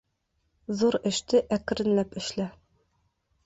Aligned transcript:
Ҙур 0.79 0.97
эште 1.11 1.43
әкренләп 1.59 2.19
эшлә. 2.23 2.51